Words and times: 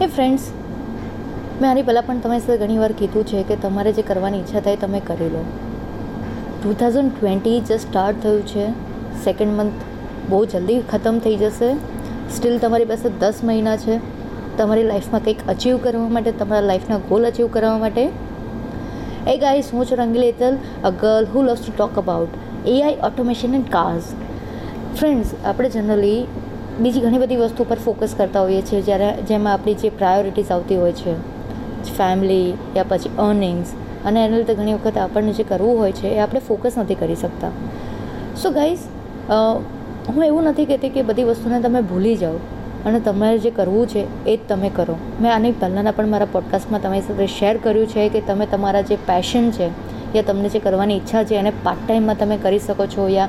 હે 0.00 0.06
ફ્રેન્ડ્સ 0.06 0.42
મેં 1.62 1.70
આની 1.70 1.82
પહેલાં 1.82 2.02
પણ 2.06 2.18
તમારી 2.18 2.40
સાથે 2.40 2.58
ઘણીવાર 2.58 2.92
કીધું 2.92 3.26
છે 3.26 3.42
કે 3.42 3.56
તમારે 3.56 3.92
જે 3.92 4.02
કરવાની 4.02 4.38
ઈચ્છા 4.38 4.60
થાય 4.60 4.76
તમે 4.76 5.00
કરી 5.00 5.28
લો. 5.28 5.44
Two 6.62 6.72
thousand 6.72 7.12
twenty 7.20 7.60
just 7.60 7.72
start 7.72 8.22
થયું 8.22 8.46
છે. 8.46 8.70
સેકન્ડ 9.24 9.52
મંથ 9.52 9.72
બહુ 10.28 10.44
જલ્દી 10.44 10.82
ખતમ 10.92 11.18
થઈ 11.18 11.36
જશે. 11.36 11.74
સ્ટીલ 12.36 12.58
તમારી 12.58 12.84
પાસે 12.84 13.08
દસ 13.08 13.34
મહિના 13.44 13.76
છે. 13.76 13.98
તમારી 14.56 14.82
લાઈફમાં 14.82 15.24
કંઈક 15.24 15.48
અચીવ 15.48 15.76
કરવા 15.76 16.08
માટે, 16.08 16.32
તમારા 16.32 16.60
લાઈફના 16.60 16.98
ગોલ 16.98 17.26
અચીવ 17.26 17.46
કરવા 17.46 17.78
માટે. 17.78 18.08
એ 19.26 19.38
ગાઈસ 19.38 19.70
હું 19.72 19.86
છું 19.86 19.98
Rangili 19.98 20.26
એતલ 20.26 20.56
a 20.84 20.90
girl 20.90 21.26
who 21.34 21.42
loves 21.42 21.58
to 21.66 21.72
talk 21.78 21.98
about 21.98 22.28
AI 22.66 22.96
automation 23.04 23.54
and 23.54 23.66
cars 23.66 24.02
friends 24.98 25.30
આપણે 25.44 25.68
જનરલી 25.68 26.26
બીજી 26.80 27.00
ઘણી 27.00 27.18
બધી 27.18 27.36
વસ્તુ 27.36 27.64
પર 27.64 27.80
ફોકસ 27.84 28.12
કરતા 28.18 28.40
હોઈએ 28.40 28.62
છીએ. 28.66 28.80
જ્યારે 28.82 29.06
જેમાં 29.28 29.54
આપણી 29.54 29.76
જે 29.82 29.88
પ્રાયોરિટીઝ 30.00 30.50
આવતી 30.52 30.76
હોય 30.82 30.92
છે 31.00 31.14
ફેમિલી 31.96 32.48
યા 32.76 32.84
પછી 32.90 33.10
અર્નિંગ્સ 33.24 33.72
અને 34.04 34.18
એને 34.24 34.36
લીધે 34.36 34.54
ઘણી 34.58 34.76
વખત 34.76 35.00
આપણને 35.04 35.32
જે 35.38 35.46
કરવું 35.48 35.80
હોય 35.80 35.96
છે, 36.00 36.06
એ 36.10 36.20
આપણે 36.24 36.42
ફોકસ 36.48 36.78
નથી 36.78 36.98
કરી 37.00 37.18
શકતા. 37.22 37.50
સો 38.36 38.52
ગાઈઝ 38.58 38.84
હું 40.14 40.22
એવું 40.28 40.48
નથી 40.50 40.68
કહેતી 40.70 40.92
કે 40.96 41.06
બધી 41.10 41.26
વસ્તુને 41.30 41.60
તમે 41.66 41.82
ભૂલી 41.90 42.16
જાઓ, 42.22 42.38
અને 42.86 43.00
તમારે 43.00 43.38
જે 43.44 43.50
કરવું 43.58 43.86
છે, 43.88 44.06
એ 44.26 44.36
જ 44.36 44.40
તમે 44.48 44.70
કરો. 44.70 44.96
મેં 45.20 45.30
આની 45.34 45.54
પહેલાંના 45.60 45.96
પણ 45.98 46.14
મારા 46.14 46.32
પોડકાસ્ટમાં 46.32 46.82
તમારી 46.84 47.06
સાથે 47.08 47.26
શેર 47.38 47.54
કર્યું 47.64 47.88
છે 47.94 48.08
કે 48.14 48.20
તમે 48.30 48.46
તમારા 48.54 48.86
જે 48.90 48.96
પેશન 49.10 49.50
છે, 49.56 49.68
યા 50.14 50.28
તમને 50.30 50.48
જે 50.54 50.60
કરવાની 50.66 50.98
ઈચ્છા 51.00 51.24
છે, 51.24 51.34
એને 51.42 51.52
પાર્ટ 51.64 51.82
ટાઈમમાં 51.86 52.18
તમે 52.22 52.36
કરી 52.44 52.62
શકો 52.66 52.86
છો, 52.94 53.08
યા 53.08 53.28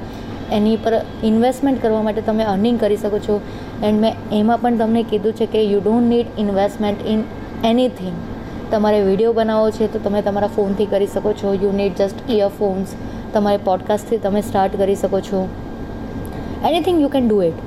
એની 0.58 0.78
પર 0.84 0.94
ઇન્વેસ્ટમેન્ટ 1.30 1.82
કરવા 1.84 2.04
માટે 2.08 2.22
તમે 2.22 2.46
અર્નિંગ 2.54 2.80
કરી 2.80 3.00
શકો 3.04 3.20
છો. 3.28 3.36
એન્ડ 3.84 4.02
મેં 4.04 4.14
એમાં 4.40 4.62
પણ 4.64 4.82
તમને 4.82 5.04
કીધું 5.12 5.38
છે 5.40 5.48
કે 5.54 5.62
you 5.64 5.80
don't 5.86 6.10
need 6.14 6.42
investment 6.44 7.06
in 7.14 7.22
anything 7.72 8.18
તમારે 8.72 9.00
વીડિયો 9.08 9.34
બનાવવો 9.34 9.70
છે 9.78 9.88
તો 9.94 10.00
તમે 10.00 10.22
તમારા 10.22 10.52
ફોનથી 10.58 10.90
કરી 10.96 11.12
શકો 11.14 11.34
છો. 11.34 11.54
યુ 11.64 11.72
નીડ 11.80 12.02
જસ્ટ 12.02 12.34
ઇયરફોન્સ 12.36 12.98
તમારે 13.34 13.62
પોડકાસ્ટથી 13.70 14.22
તમે 14.26 14.42
સ્ટાર્ટ 14.42 14.78
કરી 14.82 15.00
શકો 15.04 15.22
છો. 15.30 15.40
Anything 16.68 17.00
you 17.02 17.10
can 17.10 17.30
do 17.30 17.42
it 17.50 17.64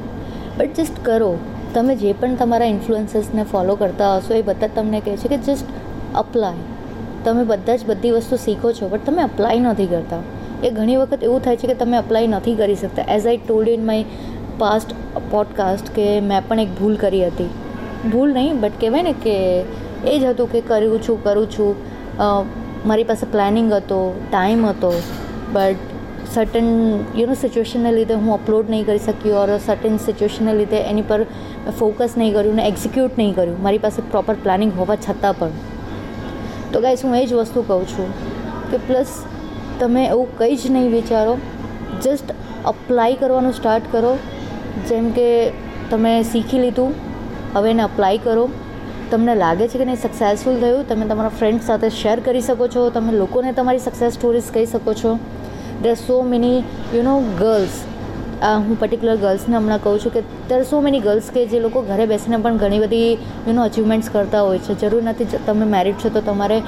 but 0.58 0.76
just 0.76 1.02
કરો. 1.04 1.32
તમે 1.74 1.94
જે 1.96 2.12
પણ 2.12 2.36
તમારા 2.36 2.70
ઇન્ફ્લુઅન્સર્સને 2.74 3.44
ફોલો 3.44 3.74
કરતા 3.76 4.12
હશો, 4.16 4.34
એ 4.34 4.42
બધા 4.42 4.74
તમને 4.76 5.00
કહે 5.00 5.16
છે 5.16 5.28
કે 5.28 5.38
જસ્ટ 5.46 5.66
અપ્લાય 6.14 6.62
તમે 7.24 7.42
બધા 7.44 7.76
જ 7.76 7.86
બધી 7.86 8.10
વસ્તુ 8.10 8.36
શીખો 8.44 8.72
છો 8.78 8.88
બટ 8.88 9.04
તમે 9.06 9.22
અપ્લાય 9.22 9.60
નથી 9.60 9.86
કરતા. 9.86 10.22
એ 10.62 10.70
ઘણી 10.70 10.96
વખત 10.96 11.24
એવું 11.24 11.40
થાય 11.44 11.56
છે 11.56 11.66
કે 11.66 11.74
તમે 11.74 11.96
અપ્લાય 11.96 12.26
નથી 12.26 12.54
કરી 12.54 12.74
શકતા. 12.74 13.04
As 13.14 13.26
I 13.26 13.36
told 13.36 13.68
in 13.68 13.86
my 13.86 14.04
past 14.58 14.94
podcast 15.30 15.90
કે 15.90 16.08
મેં 16.20 16.48
પણ 16.48 16.60
એક 16.60 16.74
ભૂલ 16.80 16.96
કરી 16.96 17.26
હતી. 17.26 17.48
ભૂલ 18.12 18.32
નહીં 18.32 18.60
બટ 18.60 18.80
કહેવાય 18.80 19.02
ને 19.02 19.14
કે 19.22 19.36
એ 20.06 20.18
જ 20.18 20.24
હતું 20.24 20.52
કે 20.52 20.60
કરું 20.60 20.98
છું 21.08 21.24
કરું 21.24 21.50
છું. 21.50 21.76
મારી 22.86 23.04
પાસે 23.04 23.26
પ્લાનિંગ 23.32 23.72
હતો 23.72 23.98
ટાઈમ 24.30 24.66
હતો 24.66 24.92
બટ 25.52 25.76
સર્ટન 26.34 26.68
યુનો 27.16 27.34
સિચ્યુએશનને 27.34 27.90
લીધે 27.92 28.14
હું 28.14 28.34
અપલોડ 28.34 28.70
નહીં 28.70 28.86
કરી 28.86 28.98
શકી 28.98 29.32
ઓર 29.32 29.48
સર્ટન 29.66 29.96
સિચ્યુએશનને 29.96 30.54
લીધે 30.54 30.78
એની 30.82 31.02
પર 31.02 31.26
ફોકસ 31.78 32.14
નહીં 32.16 32.32
કર્યું 32.34 32.54
ને 32.54 32.66
એક્ઝિક્યુટ 32.68 33.18
નહીં 33.18 33.34
કર્યું. 33.34 33.62
મારી 33.62 33.78
પાસે 33.78 34.02
પ્રોપર 34.10 34.34
પ્લાનિંગ 34.42 34.72
હોવા 34.78 34.96
છતાં 34.96 35.38
પણ. 35.38 35.50
તો 36.72 36.80
ગાઈસ 36.80 37.04
હું 37.04 37.16
એ 37.16 37.26
જ 37.26 37.32
વસ્તુ 37.32 37.62
કહું 37.62 37.86
છું 37.88 38.08
કે 38.70 38.76
પ્લસ 38.76 39.10
તમે 39.82 40.06
એવું 40.06 40.38
કંઈ 40.38 40.56
જ 40.56 40.70
નહીં 40.70 40.90
વિચારો. 40.92 41.36
જસ્ટ 42.02 42.34
અપ્લાય 42.64 43.20
કરવાનું 43.20 43.52
સ્ટાર્ટ 43.52 43.92
કરો. 43.92 44.16
જેમ 44.88 45.10
કે 45.10 45.28
તમે 45.90 46.12
શીખી 46.32 46.58
લીધું, 46.58 46.98
હવે 47.54 47.70
એને 47.70 47.82
અપ્લાય 47.82 48.18
કરો. 48.18 48.44
તમને 49.10 49.34
લાગે 49.34 49.64
છે 49.68 49.78
કે 49.78 49.84
નહીં 49.84 50.02
સક્સેસફુલ 50.02 50.60
થયું, 50.60 50.84
તમે 50.88 51.06
તમારા 51.06 51.32
ફ્રેન્ડ્સ 51.38 51.66
સાથે 51.66 51.88
શેર 52.00 52.20
કરી 52.20 52.40
શકો 52.40 52.66
છો, 52.74 52.90
તમે 52.90 53.12
લોકોને 53.12 53.52
તમારી 53.52 53.82
સક્સેસ 53.86 54.14
સ્ટોરીઝ 54.14 54.52
કહી 54.54 54.66
શકો 54.66 54.94
છો. 55.00 55.10
There 55.82 55.94
so 55.94 56.22
many 56.22 56.58
you 56.94 57.02
know 57.02 57.14
girls 57.38 57.76
હું 58.42 58.78
પર્ટિક્યુલર 58.80 59.16
ગર્લ્સને 59.16 59.56
હમણાં 59.56 59.82
કહું 59.82 59.98
છું 60.00 60.12
કે 60.12 60.20
દેર 60.48 60.62
સો 60.64 60.80
મેની 60.80 61.00
ગર્લ્સ 61.00 61.30
કે 61.34 61.44
જે 61.46 61.60
લોકો 61.60 61.82
ઘરે 61.82 62.06
બેસીને 62.06 62.36
પણ 62.36 62.56
ઘણી 62.56 62.78
બધી 62.78 63.12
યુનો 63.46 63.62
અચીવમેન્ટ્સ 63.62 64.10
કરતા 64.10 64.42
હોય 64.42 64.58
છે. 64.58 64.74
જરૂર 64.80 65.02
નથી 65.02 65.40
તમે 65.46 65.66
મેરિડ 65.74 66.02
છો 66.04 66.08
તો 66.08 66.20
તમારે 66.20 66.58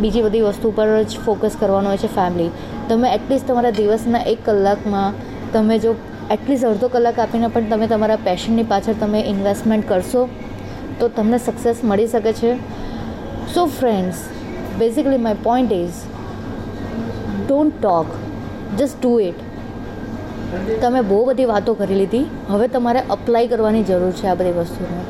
બીજી 0.00 0.22
બધી 0.22 0.40
વસ્તુ 0.40 0.72
પર 0.76 1.02
જ 1.02 1.24
ફોકસ 1.26 1.56
કરવાનો 1.60 1.88
હોય 1.88 2.02
છે 2.04 2.10
ફેમિલી 2.14 2.50
તમે 2.88 3.14
એટલીસ્ટ 3.14 3.48
તમારા 3.48 3.74
દિવસના 3.78 4.22
એક 4.26 4.44
કલાકમાં 4.44 5.18
તમે 5.52 5.78
જો 5.78 5.94
એટલીસ્ટ 6.30 6.64
અડધો 6.64 6.88
કલાક 6.88 7.18
આપીને 7.18 7.48
પણ 7.48 7.70
તમે 7.70 7.86
તમારા 7.86 8.18
પેશનની 8.24 8.66
પાછળ 8.72 9.00
તમે 9.00 9.20
ઇન્વેસ્ટમેન્ટ 9.26 9.88
કરશો, 9.88 10.28
તો 11.00 11.08
તમને 11.08 11.38
સક્સેસ 11.38 11.76
મળી 11.84 12.08
શકે 12.08 12.32
છે. 12.32 12.50
So 13.54 13.66
friends 13.78 14.18
basically 14.78 15.18
my 15.18 15.38
point 15.42 15.72
is 15.72 16.00
don't 17.46 17.82
talk 17.82 18.06
just 18.78 19.02
do 19.02 19.20
it 19.20 19.47
તમે 20.82 21.00
બહુ 21.08 21.18
બધી 21.24 21.48
વાતો 21.52 21.72
કરી 21.74 21.94
લીધી. 21.94 22.26
હવે 22.50 22.68
તમારે 22.76 23.00
અપ્લાય 23.10 23.46
કરવાની 23.46 23.88
જરૂર 23.88 24.12
છે 24.20 24.26
આ 24.26 24.34
બધી 24.34 24.54
વસ્તુને. 24.58 25.00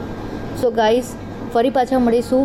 સો 0.63 0.71
ગાઈઝ 0.79 1.13
ફરી 1.55 1.71
પાછા 1.77 2.01
મળીશું. 2.07 2.45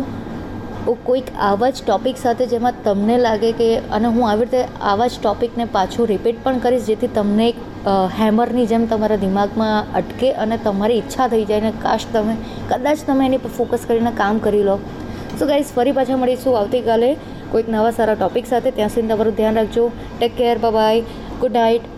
કોઈક 1.06 1.28
આવા 1.40 1.70
જ 1.70 1.82
ટૉપિક 1.86 2.16
સાથે 2.22 2.46
જેમાં 2.46 2.80
તમને 2.84 3.16
લાગે 3.18 3.50
કે, 3.60 3.68
અને 3.96 4.08
હું 4.08 4.24
આવી 4.30 4.46
રીતે 4.46 4.82
આવા 4.82 5.06
જ 5.06 5.20
ટૉપિકને 5.22 5.64
પાછું 5.76 6.06
રિપીટ 6.06 6.42
પણ 6.44 6.58
કરીશ, 6.58 6.84
જેથી 6.90 7.10
તમને 7.14 7.46
એક 7.48 7.58
હેમરની 8.18 8.66
જેમ 8.72 8.84
તમારા 8.86 9.20
દિમાગમાં 9.22 9.94
અટકે 10.00 10.28
અને 10.42 10.58
તમારી 10.66 10.98
ઈચ્છા 11.00 11.28
થઈ 11.28 11.44
જાય 11.44 11.66
ને 11.66 11.72
કાશ 11.82 12.06
તમે, 12.12 12.34
કદાચ 12.70 13.06
તમે 13.06 13.26
એની 13.26 13.42
પર 13.44 13.52
ફોકસ 13.58 13.88
કરીને 13.88 14.12
કામ 14.20 14.42
કરી 14.46 14.64
લો. 14.68 14.76
સો 15.38 15.46
ગાઈઝ 15.46 15.72
ફરી 15.76 15.96
પાછા 15.98 16.20
મળીશું 16.22 16.58
આવતીકાલે 16.60 17.10
કોઈક 17.52 17.68
નવા 17.68 17.92
સારા 17.98 18.18
ટૉપિક 18.20 18.46
સાથે. 18.52 18.70
ત્યાં 18.70 18.94
સુધી 18.94 19.14
તમારું 19.14 19.34
ધ્યાન 19.34 19.60
રાખજો. 19.60 19.90
Take 20.18 20.32
care 20.38 20.56
bye 20.66 21.00
good 21.40 21.56
night 21.58 21.90